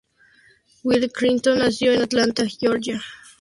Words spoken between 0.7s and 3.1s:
Will Wright nació en Atlanta, Georgia.